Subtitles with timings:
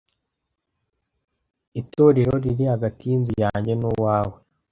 [1.81, 4.37] Itorero riri hagati yinzu yanjye nuwawe.